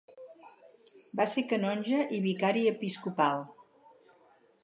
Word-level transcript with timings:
Va 1.19 1.27
ser 1.33 1.43
canonge 1.51 2.01
i 2.19 2.23
vicari 2.25 2.65
episcopal. 2.73 3.47